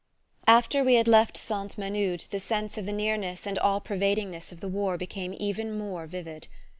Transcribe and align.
After 0.47 0.83
we 0.83 0.95
had 0.95 1.07
left 1.07 1.37
Sainte 1.37 1.77
Menehould 1.77 2.21
the 2.31 2.39
sense 2.39 2.75
of 2.75 2.87
the 2.87 2.91
nearness 2.91 3.45
and 3.45 3.59
all 3.59 3.79
pervadingness 3.79 4.51
of 4.51 4.59
the 4.59 4.67
war 4.67 4.97
became 4.97 5.35
even 5.37 5.77
more 5.77 6.07
vivid. 6.07 6.47